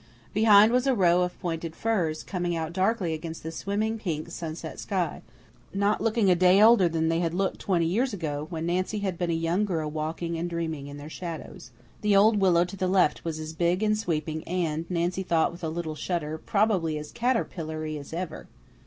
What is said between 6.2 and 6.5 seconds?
a